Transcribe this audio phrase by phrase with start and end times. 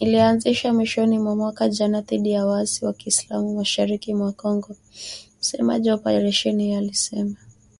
[0.00, 4.76] Iliyoanzishwa mwishoni mwa mwaka jana dhidi ya waasi wa kiislam mashariki mwa Kongo,
[5.40, 7.36] msemaji wa operesheni hiyo alisema